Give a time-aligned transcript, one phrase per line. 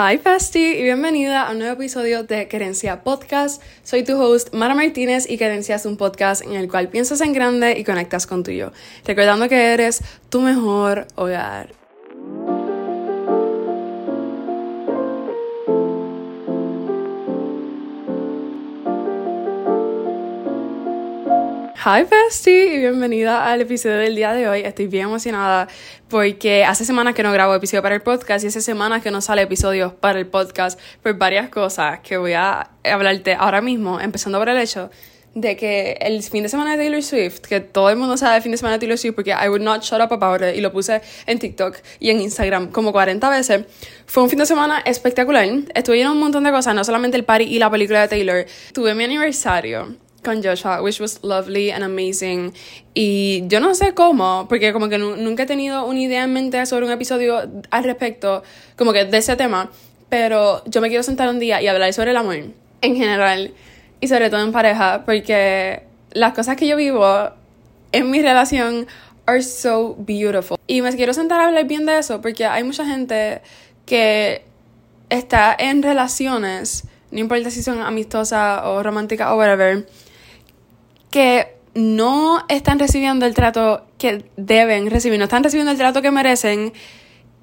[0.00, 3.60] Hi Festi y bienvenida a un nuevo episodio de Querencia Podcast.
[3.82, 7.32] Soy tu host Mara Martínez y Querencia es un podcast en el cual piensas en
[7.32, 8.70] grande y conectas con tuyo,
[9.04, 11.77] recordando que eres tu mejor hogar.
[21.90, 24.60] Hi Bestie y bienvenida al episodio del día de hoy.
[24.60, 25.68] Estoy bien emocionada
[26.10, 29.22] porque hace semanas que no grabo episodio para el podcast y hace semanas que no
[29.22, 34.38] sale episodio para el podcast por varias cosas que voy a hablarte ahora mismo, empezando
[34.38, 34.90] por el hecho
[35.34, 38.42] de que el fin de semana de Taylor Swift, que todo el mundo sabe el
[38.42, 40.60] fin de semana de Taylor Swift porque I would not shut up about it y
[40.60, 43.64] lo puse en TikTok y en Instagram como 40 veces,
[44.04, 45.48] fue un fin de semana espectacular.
[45.74, 48.44] Estuve en un montón de cosas, no solamente el party y la película de Taylor.
[48.74, 49.96] Tuve mi aniversario
[50.28, 52.52] con Joshua, which was lovely and amazing.
[52.94, 56.64] Y yo no sé cómo, porque como que nunca he tenido una idea en mente
[56.66, 58.42] sobre un episodio al respecto,
[58.76, 59.70] como que de ese tema,
[60.08, 62.36] pero yo me quiero sentar un día y hablar sobre el amor
[62.80, 63.52] en general
[64.00, 67.30] y sobre todo en pareja, porque las cosas que yo vivo
[67.92, 68.86] en mi relación
[69.26, 70.58] are so beautiful.
[70.66, 73.40] Y me quiero sentar a hablar bien de eso, porque hay mucha gente
[73.86, 74.42] que
[75.08, 79.86] está en relaciones, no importa si son amistosas o románticas o whatever,
[81.10, 86.10] que no están recibiendo el trato que deben recibir, no están recibiendo el trato que
[86.10, 86.72] merecen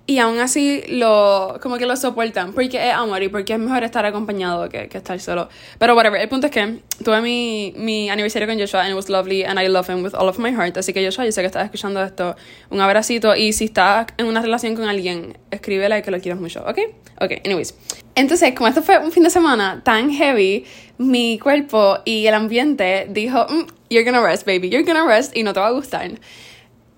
[0.07, 3.83] y aún así lo como que lo soportan porque es amor y porque es mejor
[3.83, 5.49] estar acompañado que, que estar solo.
[5.79, 9.09] Pero whatever el punto es que tuve mi, mi aniversario con Joshua and it was
[9.09, 10.77] lovely and I love him with all of my heart.
[10.77, 12.35] Así que Joshua yo sé que estás escuchando esto.
[12.69, 16.63] Un abracito y si estás en una relación con alguien escríbele que lo quieras mucho
[16.67, 16.79] ¿ok?
[17.19, 17.73] ok anyways
[18.15, 20.65] entonces como esto fue un fin de semana tan heavy
[20.97, 25.43] mi cuerpo y el ambiente dijo mm, you're gonna rest baby you're gonna rest y
[25.43, 26.09] no te va a gustar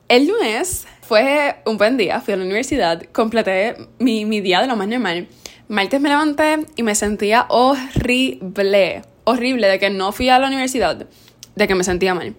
[0.07, 4.67] el lunes fue un buen día, fui a la universidad, completé mi, mi día de
[4.67, 5.27] lo más normal.
[5.69, 11.07] Martes me levanté y me sentía horrible, horrible de que no fui a la universidad,
[11.55, 12.35] de que me sentía mal.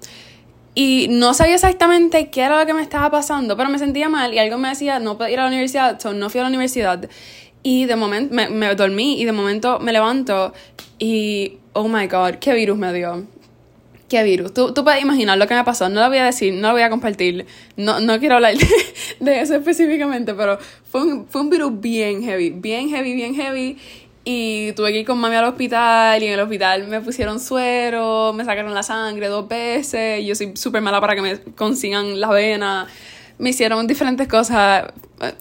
[0.75, 4.35] Y no sabía exactamente qué era lo que me estaba pasando, pero me sentía mal
[4.35, 6.51] y algo me decía, no puedo ir a la universidad, so no fui a la
[6.51, 7.09] universidad.
[7.63, 10.53] Y de momento me, me dormí y de momento me levanto
[10.99, 13.25] y, oh my god, qué virus me dio.
[14.09, 14.55] ¿Qué virus?
[14.55, 15.89] Tú, tú puedes imaginar lo que me pasó.
[15.91, 17.47] No lo voy a decir, no lo voy a compartir.
[17.77, 18.55] No, no quiero hablar
[19.21, 20.59] de, eso específicamente, pero
[20.91, 22.51] fue un, fue un virus bien heavy.
[22.51, 23.77] Bien heavy, bien heavy.
[24.25, 28.33] Y tuve que ir con mami al hospital y en el hospital me pusieron suero,
[28.35, 30.25] me sacaron la sangre dos veces.
[30.25, 32.87] Yo soy súper mala para que me consigan la vena.
[33.39, 34.93] Me hicieron diferentes cosas.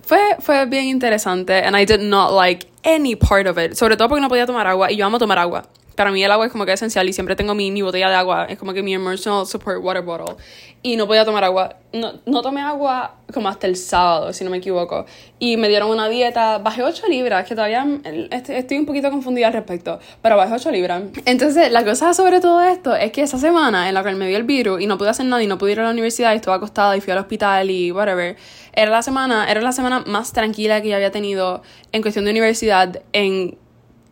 [0.03, 1.63] Fue, fue bien interesante.
[1.63, 3.75] And I did not like any part of it.
[3.75, 4.91] Sobre todo porque no podía tomar agua.
[4.91, 5.63] Y yo amo tomar agua
[5.97, 8.15] para mí el agua es como que esencial y siempre tengo mi, mi botella de
[8.15, 10.35] agua, es como que mi emotional support water bottle.
[10.83, 14.51] Y no podía tomar agua, no, no tomé agua como hasta el sábado, si no
[14.51, 15.07] me equivoco.
[15.39, 17.83] Y me dieron una dieta, bajé 8 libras, que todavía
[18.29, 21.01] estoy un poquito confundida al respecto, pero bajé 8 libras.
[21.25, 24.37] Entonces, la cosa sobre todo esto es que esa semana en la cual me dio
[24.37, 26.35] el virus y no pude hacer nada y no pude ir a la universidad y
[26.35, 28.37] estuve acostada y fui al hospital y whatever,
[28.71, 32.29] era la semana, era la semana más tranquila que yo había tenido en cuestión de
[32.29, 33.57] universidad en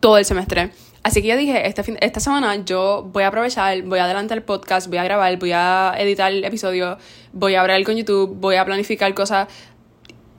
[0.00, 0.72] todo el semestre.
[1.06, 4.38] Así que yo dije, este fin, esta semana yo voy a aprovechar, voy a adelantar
[4.38, 6.98] el podcast, voy a grabar, voy a editar el episodio,
[7.32, 9.46] voy a hablar con YouTube, voy a planificar cosas.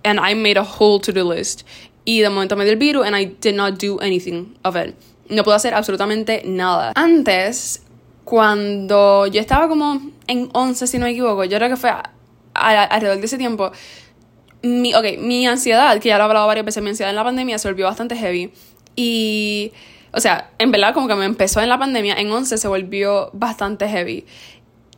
[0.04, 1.66] And I made a whole to-do list.
[2.04, 4.94] Y de momento me dio el virus and I did not do anything of it.
[5.30, 6.92] No puedo hacer absolutamente nada.
[6.96, 7.84] Antes,
[8.26, 11.94] cuando yo estaba como en 11, si no me equivoco, yo creo que fue
[12.54, 13.72] alrededor de ese tiempo,
[14.64, 17.24] mi, ok, mi ansiedad, que ya lo he hablado varias veces, mi ansiedad en la
[17.24, 18.52] pandemia se volvió bastante heavy.
[18.98, 19.72] Y
[20.18, 23.30] o sea, en verdad como que me empezó en la pandemia, en 11 se volvió
[23.34, 24.26] bastante heavy.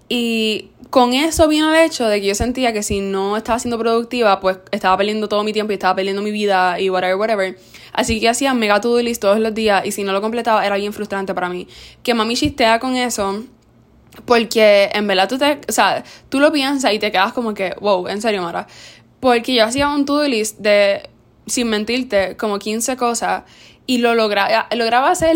[0.08, 3.78] Y con eso vino el hecho de que yo sentía que si no estaba siendo
[3.78, 7.60] productiva, pues estaba perdiendo todo mi tiempo y estaba perdiendo mi vida y whatever, whatever.
[7.92, 10.78] Así que hacía mega to-do list todos los días y si no lo completaba era
[10.78, 11.68] bien frustrante para mí.
[12.02, 13.44] Que mami chistea con eso
[14.24, 17.76] porque en verdad tú te, o sea, tú lo piensas y te quedas como que,
[17.82, 18.68] wow, en serio, Mara.
[19.20, 21.10] Porque yo hacía un to-do list de,
[21.46, 23.44] sin mentirte, como 15 cosas
[23.90, 25.36] y lo lograba, lograba hacer,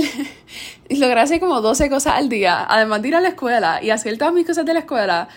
[0.92, 4.16] lograba hacer como 12 cosas al día, además de ir a la escuela y hacer
[4.20, 5.28] todas mis cosas de la escuela.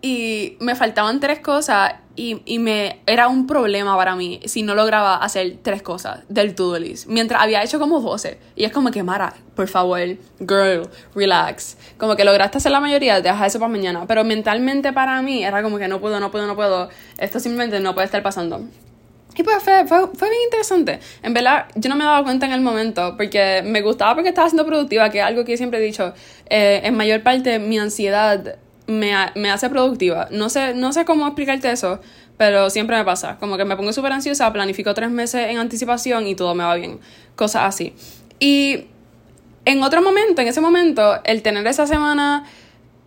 [0.00, 4.74] Y me faltaban tres cosas y, y me era un problema para mí si no
[4.74, 7.06] lograba hacer tres cosas del to-do list.
[7.06, 8.38] Mientras había hecho como 12.
[8.56, 10.00] Y es como que, Mara, por favor,
[10.38, 11.76] girl, relax.
[11.98, 14.06] Como que lograste hacer la mayoría, deja eso para mañana.
[14.06, 16.88] Pero mentalmente para mí era como que no puedo, no puedo, no puedo.
[17.18, 18.62] Esto simplemente no puede estar pasando.
[19.38, 20.98] Y pues fue, fue, fue, bien interesante.
[21.22, 24.48] En verdad, yo no me daba cuenta en el momento, porque me gustaba porque estaba
[24.48, 26.12] siendo productiva, que es algo que siempre he dicho.
[26.50, 28.56] Eh, en mayor parte, mi ansiedad
[28.88, 30.26] me, me hace productiva.
[30.32, 32.00] No sé, no sé cómo explicarte eso,
[32.36, 33.36] pero siempre me pasa.
[33.38, 36.74] Como que me pongo súper ansiosa, planifico tres meses en anticipación y todo me va
[36.74, 36.98] bien.
[37.36, 37.94] Cosas así.
[38.40, 38.86] Y
[39.64, 42.44] en otro momento, en ese momento, el tener esa semana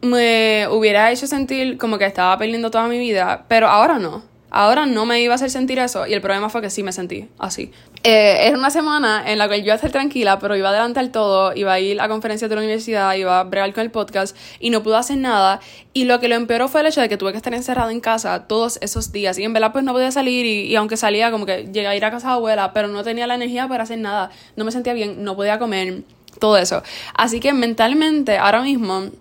[0.02, 4.31] me hubiera hecho sentir como que estaba perdiendo toda mi vida, pero ahora no.
[4.52, 6.92] Ahora no me iba a hacer sentir eso y el problema fue que sí me
[6.92, 7.72] sentí así.
[8.04, 10.72] Eh, era una semana en la que yo iba a estar tranquila, pero iba a
[10.72, 13.92] adelantar todo, iba a ir a conferencias de la universidad, iba a bregar con el
[13.92, 15.62] podcast y no pude hacer nada.
[15.94, 18.02] Y lo que lo empeoró fue el hecho de que tuve que estar encerrada en
[18.02, 19.38] casa todos esos días.
[19.38, 21.96] Y en verdad pues no podía salir y, y aunque salía como que llegué a
[21.96, 24.32] ir a casa de abuela, pero no tenía la energía para hacer nada.
[24.56, 26.04] No me sentía bien, no podía comer,
[26.40, 26.84] todo eso.
[27.14, 29.12] Así que mentalmente ahora mismo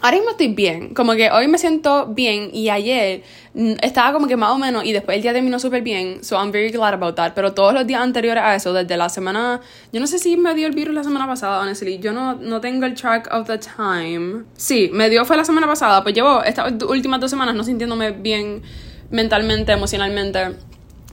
[0.00, 0.94] ahora mismo estoy bien.
[0.94, 3.22] Como que hoy me siento bien y ayer
[3.54, 6.22] mm, estaba como que más o menos y después el día terminó súper bien.
[6.22, 7.32] So I'm very glad about that.
[7.34, 9.60] Pero todos los días anteriores a eso, desde la semana.
[9.92, 11.98] Yo no sé si me dio el virus la semana pasada, honestly.
[11.98, 14.44] Yo no, no tengo el track of the time.
[14.56, 16.02] Sí, me dio fue la semana pasada.
[16.02, 18.62] Pues llevo estas últimas dos semanas no sintiéndome bien
[19.10, 20.56] mentalmente, emocionalmente.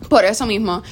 [0.10, 0.84] Por eso mismo.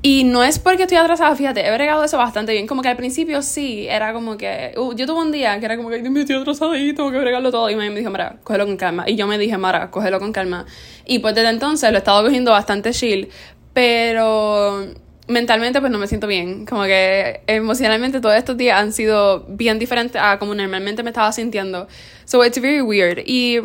[0.00, 2.68] Y no es porque estoy atrasada, fíjate, he bregado eso bastante bien.
[2.68, 4.72] Como que al principio sí, era como que.
[4.76, 7.18] Uh, yo tuve un día que era como que me estoy atrasada y tengo que
[7.18, 7.68] bregarlo todo.
[7.68, 9.04] Y me dijo, Mara, cógelo con calma.
[9.08, 10.66] Y yo me dije, Mara, cógelo con calma.
[11.04, 13.28] Y pues desde entonces lo he estado cogiendo bastante chill.
[13.72, 14.86] Pero
[15.26, 16.64] mentalmente pues no me siento bien.
[16.64, 21.32] Como que emocionalmente todos estos días han sido bien diferentes a como normalmente me estaba
[21.32, 21.88] sintiendo.
[22.24, 23.18] So it's very weird.
[23.26, 23.58] Y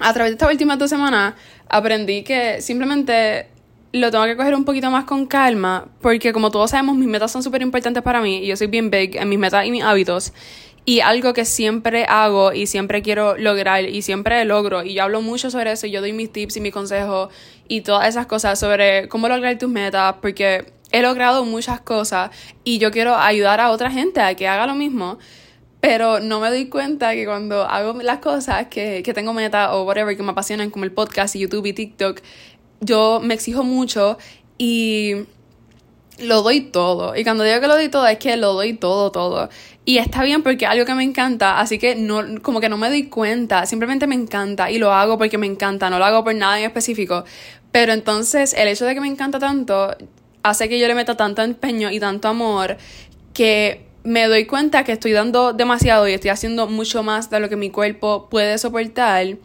[0.00, 1.34] a través de estas últimas dos semanas
[1.68, 3.53] aprendí que simplemente
[3.94, 7.30] lo tengo que coger un poquito más con calma, porque como todos sabemos, mis metas
[7.30, 9.84] son súper importantes para mí y yo soy bien big en mis metas y mis
[9.84, 10.32] hábitos.
[10.84, 15.22] Y algo que siempre hago y siempre quiero lograr y siempre logro, y yo hablo
[15.22, 17.32] mucho sobre eso, y yo doy mis tips y mis consejos
[17.68, 22.30] y todas esas cosas sobre cómo lograr tus metas, porque he logrado muchas cosas
[22.64, 25.18] y yo quiero ayudar a otra gente a que haga lo mismo
[25.84, 29.82] pero no me doy cuenta que cuando hago las cosas que, que tengo metas o
[29.82, 32.22] whatever que me apasionan, como el podcast y YouTube y TikTok,
[32.84, 34.18] yo me exijo mucho
[34.58, 35.14] y
[36.18, 37.16] lo doy todo.
[37.16, 39.48] Y cuando digo que lo doy todo es que lo doy todo, todo.
[39.84, 42.78] Y está bien porque es algo que me encanta, así que no, como que no
[42.78, 46.24] me doy cuenta, simplemente me encanta y lo hago porque me encanta, no lo hago
[46.24, 47.24] por nada en específico.
[47.70, 49.94] Pero entonces el hecho de que me encanta tanto
[50.42, 52.76] hace que yo le meta tanto empeño y tanto amor
[53.32, 57.48] que me doy cuenta que estoy dando demasiado y estoy haciendo mucho más de lo
[57.48, 59.36] que mi cuerpo puede soportar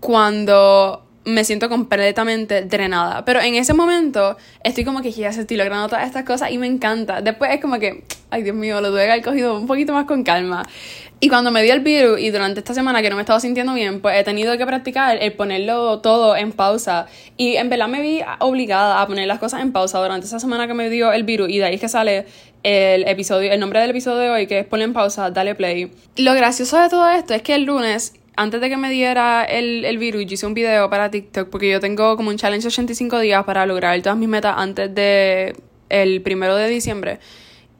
[0.00, 3.24] cuando me siento completamente drenada.
[3.24, 6.66] Pero en ese momento estoy como que ya estoy logrando todas estas cosas y me
[6.66, 7.20] encanta.
[7.20, 10.06] Después es como que, ay Dios mío, lo tuve que haber cogido un poquito más
[10.06, 10.62] con calma.
[11.22, 13.74] Y cuando me dio el virus y durante esta semana que no me estaba sintiendo
[13.74, 17.06] bien, pues he tenido que practicar el ponerlo todo en pausa.
[17.36, 20.66] Y en verdad me vi obligada a poner las cosas en pausa durante esa semana
[20.66, 21.50] que me dio el virus.
[21.50, 22.24] Y de ahí es que sale
[22.62, 25.92] el episodio, el nombre del episodio de hoy, que es ponle en pausa, dale play.
[26.16, 29.84] Lo gracioso de todo esto es que el lunes antes de que me diera el,
[29.84, 32.68] el virus, yo hice un video para TikTok porque yo tengo como un challenge de
[32.68, 35.54] 85 días para lograr todas mis metas antes de
[35.90, 37.20] el primero de diciembre.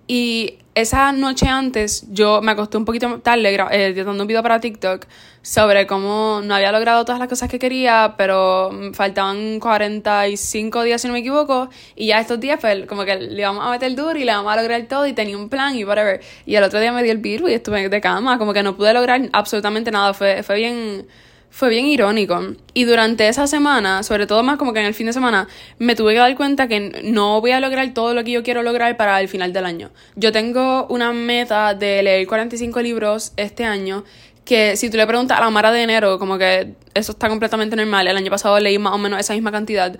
[0.07, 5.07] Y esa noche antes yo me acosté un poquito tarde eh, un video para TikTok
[5.43, 11.09] sobre cómo no había logrado todas las cosas que quería, pero faltaban 45 días si
[11.09, 14.19] no me equivoco, y ya estos días pues como que le íbamos a meter duro
[14.19, 16.21] y le vamos a lograr todo y tenía un plan y whatever.
[16.47, 18.77] Y el otro día me dio el virus y estuve de cama, como que no
[18.77, 21.07] pude lograr absolutamente nada, fue, fue bien
[21.51, 22.41] fue bien irónico.
[22.75, 25.49] Y durante esa semana, sobre todo más como que en el fin de semana,
[25.79, 28.63] me tuve que dar cuenta que no voy a lograr todo lo que yo quiero
[28.63, 29.91] lograr para el final del año.
[30.17, 34.05] Yo tengo una meta de leer 45 libros este año
[34.45, 37.77] que si tú le preguntas a la Mara de enero, como que eso está completamente
[37.77, 38.09] normal.
[38.09, 39.97] El año pasado leí más o menos esa misma cantidad,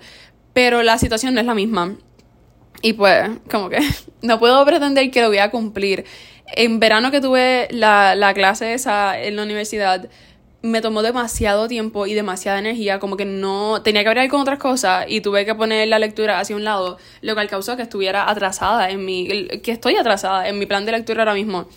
[0.53, 1.95] pero la situación no es la misma.
[2.81, 3.79] Y pues, como que
[4.21, 6.05] no puedo pretender que lo voy a cumplir.
[6.53, 10.09] En verano que tuve la, la clase esa en la universidad,
[10.61, 14.59] me tomó demasiado tiempo y demasiada energía, como que no tenía que hablar con otras
[14.59, 18.29] cosas y tuve que poner la lectura hacia un lado, lo cual causó que estuviera
[18.29, 21.67] atrasada en mi, que estoy atrasada en mi plan de lectura ahora mismo.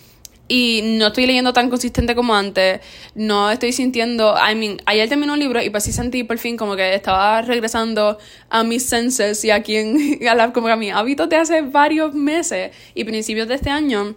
[0.46, 2.80] Y no estoy leyendo tan consistente como antes,
[3.14, 6.58] no estoy sintiendo, I mean, ayer terminé un libro y pues sí sentí por fin
[6.58, 8.18] como que estaba regresando
[8.50, 12.12] a mis senses y a quien, a como que a mis hábitos de hace varios
[12.12, 14.16] meses y principios de este año,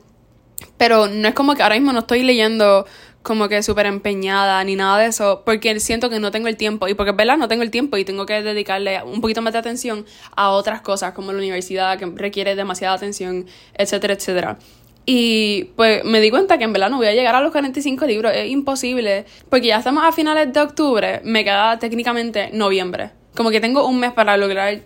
[0.77, 2.85] pero no es como que ahora mismo no estoy leyendo
[3.27, 6.87] como que súper empeñada ni nada de eso, porque siento que no tengo el tiempo
[6.87, 9.51] y porque es verdad no tengo el tiempo y tengo que dedicarle un poquito más
[9.51, 14.57] de atención a otras cosas como la universidad que requiere demasiada atención, etcétera, etcétera.
[15.05, 18.05] Y pues me di cuenta que en verdad no voy a llegar a los 45
[18.05, 23.11] libros, es imposible, porque ya estamos a finales de octubre, me queda técnicamente noviembre.
[23.35, 24.79] Como que tengo un mes para lograr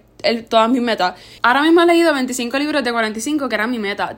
[0.50, 1.16] todas mis metas.
[1.42, 4.18] Ahora mismo he leído 25 libros de 45, que era mi meta.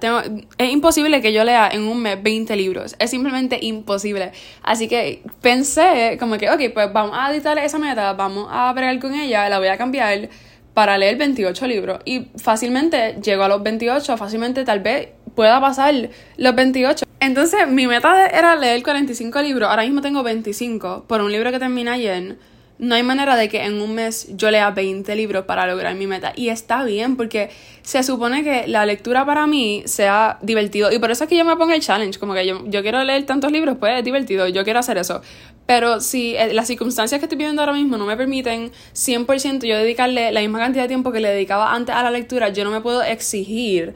[0.57, 2.95] Es imposible que yo lea en un mes 20 libros.
[2.99, 4.31] Es simplemente imposible.
[4.61, 8.99] Así que pensé como que, ok, pues vamos a editar esa meta, vamos a bregar
[8.99, 10.29] con ella, la voy a cambiar
[10.73, 11.99] para leer 28 libros.
[12.05, 15.93] Y fácilmente llego a los 28, fácilmente tal vez pueda pasar
[16.37, 17.05] los 28.
[17.19, 21.59] Entonces mi meta era leer 45 libros, ahora mismo tengo 25 por un libro que
[21.59, 22.37] terminé ayer
[22.79, 26.07] no hay manera de que en un mes yo lea 20 libros para lograr mi
[26.07, 26.33] meta.
[26.35, 27.49] Y está bien, porque
[27.81, 30.91] se supone que la lectura para mí sea divertido.
[30.91, 32.19] Y por eso es que yo me pongo el challenge.
[32.19, 34.47] Como que yo, yo quiero leer tantos libros, pues es divertido.
[34.47, 35.21] Yo quiero hacer eso.
[35.65, 39.77] Pero si eh, las circunstancias que estoy viviendo ahora mismo no me permiten 100% yo
[39.77, 42.71] dedicarle la misma cantidad de tiempo que le dedicaba antes a la lectura, yo no
[42.71, 43.93] me puedo exigir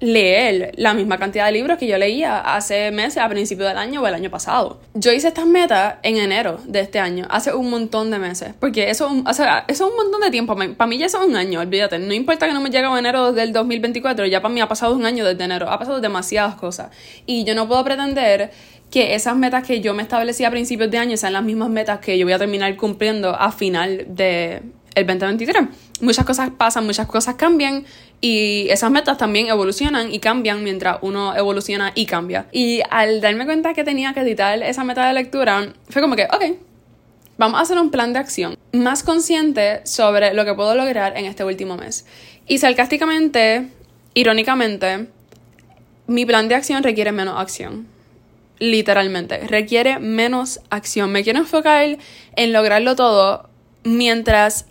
[0.00, 4.02] leer la misma cantidad de libros que yo leía hace meses, a principios del año
[4.02, 4.80] o el año pasado.
[4.94, 8.90] Yo hice estas metas en enero de este año, hace un montón de meses, porque
[8.90, 10.56] eso, o sea, eso es un montón de tiempo.
[10.56, 11.98] Para mí ya es un año, olvídate.
[11.98, 14.94] No importa que no me llegue a enero del 2024, ya para mí ha pasado
[14.94, 16.90] un año desde enero, ha pasado demasiadas cosas.
[17.26, 18.50] Y yo no puedo pretender
[18.90, 21.98] que esas metas que yo me establecí a principios de año sean las mismas metas
[21.98, 24.62] que yo voy a terminar cumpliendo a final de
[24.94, 25.64] el 2023.
[26.00, 27.84] Muchas cosas pasan, muchas cosas cambian
[28.20, 32.46] y esas metas también evolucionan y cambian mientras uno evoluciona y cambia.
[32.52, 36.24] Y al darme cuenta que tenía que editar esa meta de lectura, fue como que,
[36.24, 36.56] ok,
[37.36, 41.26] vamos a hacer un plan de acción más consciente sobre lo que puedo lograr en
[41.26, 42.06] este último mes.
[42.46, 43.68] Y sarcásticamente,
[44.14, 45.08] irónicamente,
[46.06, 47.86] mi plan de acción requiere menos acción.
[48.58, 51.10] Literalmente, requiere menos acción.
[51.10, 51.98] Me quiero enfocar
[52.36, 53.48] en lograrlo todo
[53.82, 54.66] mientras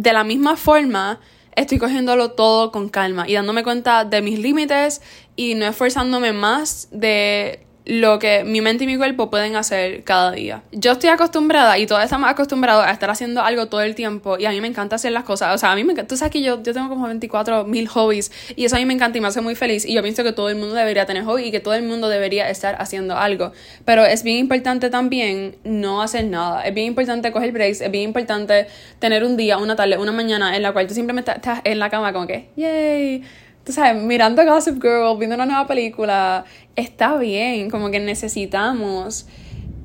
[0.00, 1.20] de la misma forma,
[1.54, 5.02] estoy cogiéndolo todo con calma y dándome cuenta de mis límites
[5.36, 10.32] y no esforzándome más de lo que mi mente y mi cuerpo pueden hacer cada
[10.32, 10.62] día.
[10.72, 14.46] Yo estoy acostumbrada y todos estamos acostumbrados a estar haciendo algo todo el tiempo y
[14.46, 15.54] a mí me encanta hacer las cosas.
[15.54, 17.88] O sea, a mí me encanta, tú sabes que yo, yo tengo como 24 mil
[17.88, 20.22] hobbies y eso a mí me encanta y me hace muy feliz y yo pienso
[20.22, 23.16] que todo el mundo debería tener hobby y que todo el mundo debería estar haciendo
[23.16, 23.52] algo.
[23.84, 26.62] Pero es bien importante también no hacer nada.
[26.62, 28.66] Es bien importante coger breaks, es bien importante
[28.98, 31.90] tener un día, una tarde, una mañana en la cual tú simplemente estás en la
[31.90, 33.22] cama como que, yay
[33.70, 39.26] tú sabes, mirando Gossip Girl, viendo una nueva película, está bien, como que necesitamos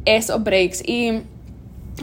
[0.06, 0.82] esos breaks.
[0.88, 1.22] Y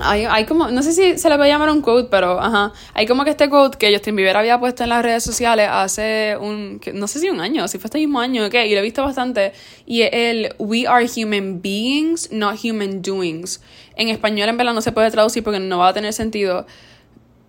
[0.01, 3.07] hay, hay como, no sé si se le puede llamar un quote, pero ajá, hay
[3.07, 6.81] como que este quote que Justin Bieber había puesto en las redes sociales hace un,
[6.95, 8.69] no sé si un año, si fue este mismo año, ¿qué?
[8.69, 9.53] Y lo he visto bastante,
[9.85, 13.61] y el We are human beings, not human doings.
[13.97, 16.65] En español en verdad no se puede traducir porque no va a tener sentido,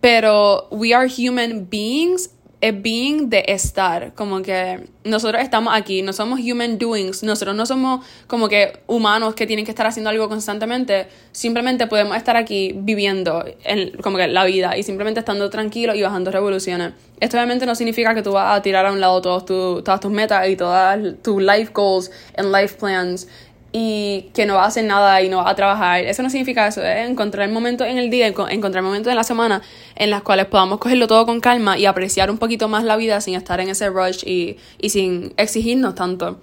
[0.01, 2.31] pero we are human beings
[2.63, 7.65] es being de estar, como que nosotros estamos aquí, no somos human doings, nosotros no
[7.65, 12.71] somos como que humanos que tienen que estar haciendo algo constantemente, simplemente podemos estar aquí
[12.73, 16.93] viviendo en, como que la vida y simplemente estando tranquilos y bajando revoluciones.
[17.19, 20.11] Esto obviamente no significa que tú vas a tirar a un lado todos todas tus
[20.11, 23.27] metas y todas tus life goals and life plans
[23.75, 26.05] y que no va a hacer nada y no va a trabajar.
[26.05, 29.63] Eso no significa eso, es encontrar momentos en el día, encontrar momentos en la semana
[29.95, 33.19] en las cuales podamos cogerlo todo con calma y apreciar un poquito más la vida
[33.19, 36.39] sin estar en ese rush y, y sin exigirnos tanto.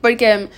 [0.00, 0.48] Porque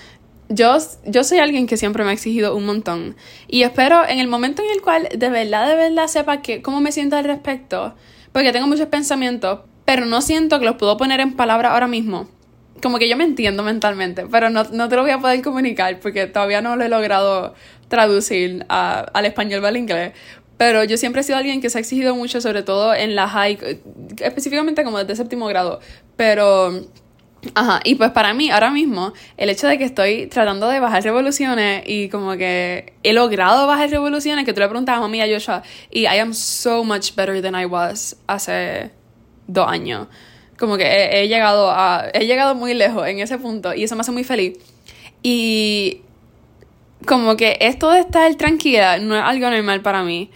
[0.48, 3.16] yo, yo soy alguien que siempre me ha exigido un montón
[3.48, 6.80] y espero en el momento en el cual de verdad, de verdad sepa que, cómo
[6.80, 7.94] me siento al respecto,
[8.30, 12.28] porque tengo muchos pensamientos, pero no siento que los puedo poner en palabras ahora mismo
[12.82, 16.00] como que yo me entiendo mentalmente, pero no, no te lo voy a poder comunicar
[16.00, 17.54] porque todavía no lo he logrado
[17.88, 20.12] traducir al español o al inglés.
[20.56, 23.28] Pero yo siempre he sido alguien que se ha exigido mucho, sobre todo en la
[23.28, 23.80] high,
[24.20, 25.78] específicamente como desde séptimo grado.
[26.16, 26.72] Pero,
[27.54, 31.04] ajá, y pues para mí, ahora mismo, el hecho de que estoy tratando de bajar
[31.04, 35.32] revoluciones y como que he logrado bajar revoluciones, que tú le preguntas a y a
[35.32, 38.90] Joshua, y I am so much better than I was hace
[39.46, 40.08] dos años.
[40.58, 42.08] Como que he, llegado a.
[42.12, 44.58] He llegado muy lejos en ese punto y eso me hace muy feliz.
[45.22, 46.02] Y
[47.06, 50.30] como que esto de estar tranquila no es algo normal para mí.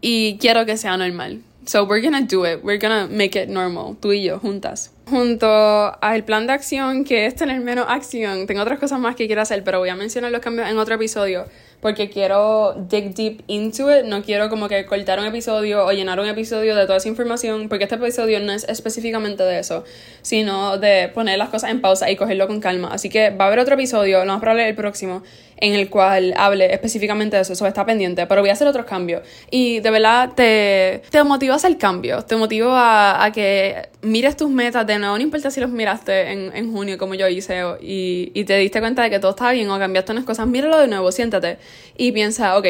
[0.00, 1.42] Y quiero que sea normal.
[1.66, 2.60] So we're gonna do it.
[2.62, 3.96] We're gonna make it normal.
[4.00, 4.92] Tú y yo, juntas.
[5.06, 5.46] Junto
[6.02, 9.42] al plan de acción, que es tener menos acción, tengo otras cosas más que quiero
[9.42, 11.44] hacer, pero voy a mencionar los cambios en otro episodio
[11.80, 16.18] porque quiero dig deep into it, no quiero como que cortar un episodio o llenar
[16.18, 19.84] un episodio de toda esa información, porque este episodio no es específicamente de eso,
[20.22, 22.88] sino de poner las cosas en pausa y cogerlo con calma.
[22.92, 25.22] Así que va a haber otro episodio, lo más probable el próximo,
[25.60, 28.86] en el cual hable específicamente de eso, eso está pendiente, pero voy a hacer otros
[28.86, 29.22] cambios.
[29.50, 34.36] Y de verdad te, te motivo a hacer cambios, te motivo a, a, que mires
[34.36, 37.62] tus metas de nuevo, no importa si los miraste en, en junio como yo hice
[37.80, 40.78] y, y, te diste cuenta de que todo está bien o cambiaste unas cosas, míralo
[40.78, 41.58] de nuevo, siéntate
[41.96, 42.66] y piensa, ok,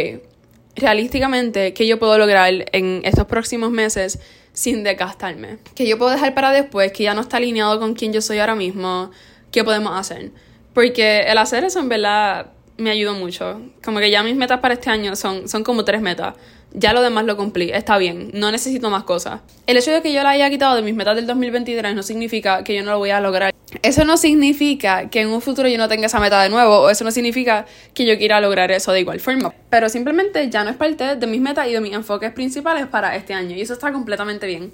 [0.76, 4.18] realísticamente, ¿qué yo puedo lograr en estos próximos meses
[4.58, 5.58] sin desgastarme.
[5.76, 8.40] Que yo puedo dejar para después, que ya no está alineado con quien yo soy
[8.40, 9.12] ahora mismo,
[9.52, 10.32] ¿qué podemos hacer?
[10.74, 13.60] Porque el hacer eso en verdad me ayudó mucho.
[13.84, 16.34] Como que ya mis metas para este año son, son como tres metas.
[16.72, 19.40] Ya lo demás lo cumplí, está bien, no necesito más cosas.
[19.66, 22.62] El hecho de que yo la haya quitado de mis metas del 2023 no significa
[22.62, 23.54] que yo no lo voy a lograr.
[23.82, 26.90] Eso no significa que en un futuro yo no tenga esa meta de nuevo, o
[26.90, 29.54] eso no significa que yo quiera lograr eso de igual forma.
[29.70, 33.16] Pero simplemente ya no es parte de mis metas y de mis enfoques principales para
[33.16, 34.70] este año, y eso está completamente bien.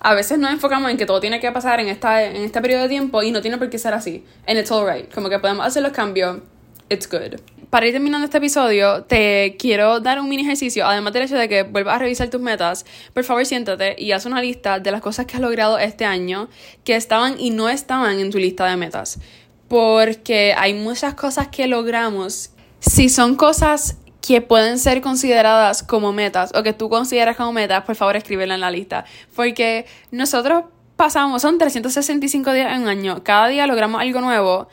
[0.00, 2.82] A veces nos enfocamos en que todo tiene que pasar en, esta, en este periodo
[2.82, 4.24] de tiempo y no tiene por qué ser así.
[4.46, 5.12] And it's alright.
[5.14, 6.40] Como que podemos hacer los cambios.
[6.88, 7.40] It's good
[7.74, 11.48] para ir terminando este episodio, te quiero dar un mini ejercicio, además del hecho de
[11.48, 15.00] que vuelvas a revisar tus metas, por favor siéntate y haz una lista de las
[15.00, 16.48] cosas que has logrado este año
[16.84, 19.18] que estaban y no estaban en tu lista de metas.
[19.66, 22.50] Porque hay muchas cosas que logramos.
[22.78, 27.82] Si son cosas que pueden ser consideradas como metas o que tú consideras como metas,
[27.82, 29.04] por favor escríbela en la lista.
[29.34, 34.68] Porque nosotros pasamos, son 365 días en un año, cada día logramos algo nuevo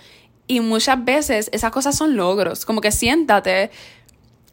[0.48, 3.72] y muchas veces esas cosas son logros, como que siéntate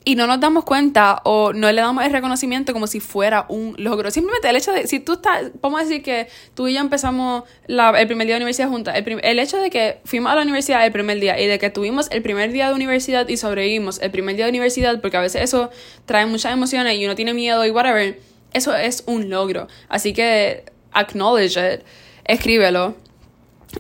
[0.08, 3.74] y no nos damos cuenta o no le damos el reconocimiento como si fuera un
[3.76, 4.10] logro.
[4.10, 7.44] Simplemente el hecho de, si tú estás, vamos a decir que tú y yo empezamos
[7.66, 10.86] el primer día de universidad juntas, el, el, hecho de que fuimos a la universidad
[10.86, 14.10] el primer día y de que tuvimos el primer día de universidad y sobrevivimos el
[14.10, 15.68] primer día de universidad, porque a veces eso
[16.06, 18.18] trae muchas emociones y uno tiene miedo y whatever,
[18.54, 19.68] eso es un logro.
[19.90, 21.82] Así que acknowledge it,
[22.24, 22.96] escríbelo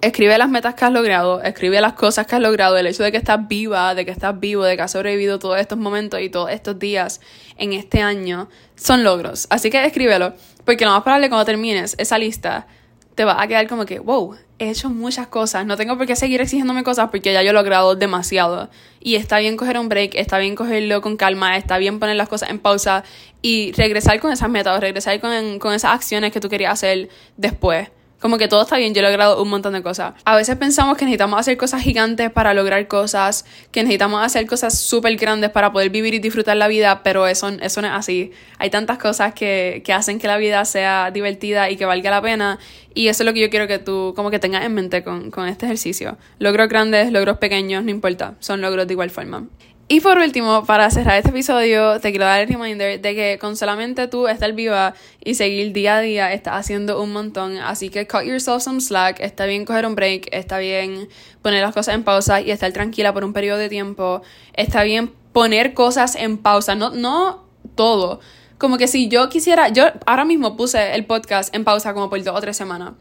[0.02, 3.10] Escribe las metas que has logrado, escribe las cosas que has logrado, el hecho de
[3.10, 6.28] que estás viva, de que estás vivo, de que has sobrevivido todos estos momentos y
[6.28, 7.20] todos estos días
[7.56, 9.46] en este año, son logros.
[9.50, 12.66] Así que escríbelo, porque lo más probable cuando termines esa lista,
[13.14, 16.14] te va a quedar como que, wow, he hecho muchas cosas, no tengo por qué
[16.14, 18.68] seguir exigiéndome cosas porque ya yo he logrado demasiado.
[19.00, 22.28] Y está bien coger un break, está bien cogerlo con calma, está bien poner las
[22.28, 23.04] cosas en pausa
[23.40, 27.88] y regresar con esas metas, regresar con, con esas acciones que tú querías hacer después.
[28.20, 30.14] Como que todo está bien, yo he logrado un montón de cosas.
[30.24, 34.76] A veces pensamos que necesitamos hacer cosas gigantes para lograr cosas, que necesitamos hacer cosas
[34.76, 38.32] súper grandes para poder vivir y disfrutar la vida, pero eso, eso no es así.
[38.58, 42.20] Hay tantas cosas que, que hacen que la vida sea divertida y que valga la
[42.20, 42.58] pena,
[42.92, 45.30] y eso es lo que yo quiero que tú como que tengas en mente con,
[45.30, 46.18] con este ejercicio.
[46.40, 49.46] Logros grandes, logros pequeños, no importa, son logros de igual forma.
[49.90, 53.56] Y por último, para cerrar este episodio, te quiero dar el reminder de que con
[53.56, 54.92] solamente tú estar viva
[55.24, 57.56] y seguir día a día estás haciendo un montón.
[57.56, 59.18] Así que cut yourself some slack.
[59.20, 61.08] Está bien coger un break, está bien
[61.40, 64.20] poner las cosas en pausa y estar tranquila por un periodo de tiempo.
[64.52, 68.20] Está bien poner cosas en pausa, no, no todo.
[68.58, 72.22] Como que si yo quisiera, yo ahora mismo puse el podcast en pausa como por
[72.22, 72.92] dos o tres semanas.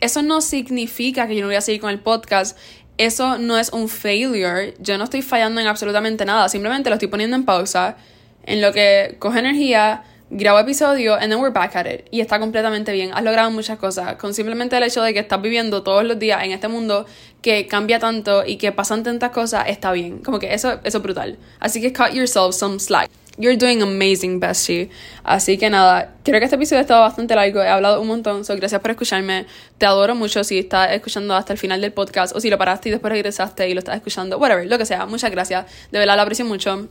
[0.00, 2.58] Eso no significa que yo no voy a seguir con el podcast
[2.98, 4.74] eso no es un failure.
[4.78, 6.48] Yo no estoy fallando en absolutamente nada.
[6.48, 7.96] Simplemente lo estoy poniendo en pausa.
[8.44, 12.06] En lo que coge energía, grabo episodio, and then we're back at it.
[12.10, 13.10] Y está completamente bien.
[13.14, 14.16] Has logrado muchas cosas.
[14.16, 17.06] Con simplemente el hecho de que estás viviendo todos los días en este mundo
[17.40, 20.18] que cambia tanto y que pasan tantas cosas, está bien.
[20.18, 21.38] Como que eso, eso es brutal.
[21.60, 23.10] Así que cut yourself some slack.
[23.38, 24.90] You're doing amazing, bestie.
[25.24, 27.62] Así que nada, creo que este episodio ha estado bastante largo.
[27.62, 28.44] He hablado un montón.
[28.44, 29.46] So, gracias por escucharme.
[29.78, 32.90] Te adoro mucho si estás escuchando hasta el final del podcast o si lo paraste
[32.90, 34.38] y después regresaste y lo estás escuchando.
[34.38, 35.06] Whatever, lo que sea.
[35.06, 35.66] Muchas gracias.
[35.90, 36.88] De verdad lo aprecio mucho.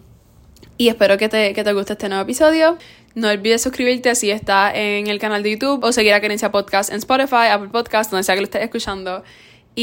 [0.78, 2.78] Y espero que te, que te guste este nuevo episodio.
[3.14, 6.90] No olvides suscribirte si estás en el canal de YouTube o seguir a Querencia Podcast
[6.90, 9.24] en Spotify, Apple Podcast, donde sea que lo estés escuchando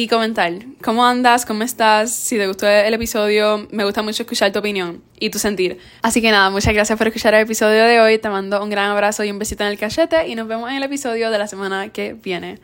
[0.02, 4.52] y comentar cómo andas, cómo estás, si te gustó el episodio, me gusta mucho escuchar
[4.52, 5.78] tu opinión y tu sentir.
[6.02, 8.90] Así que nada, muchas gracias por escuchar el episodio de hoy, te mando un gran
[8.90, 11.48] abrazo y un besito en el cachete y nos vemos en el episodio de la
[11.48, 12.60] semana que viene.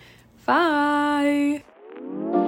[0.47, 2.44] Bye.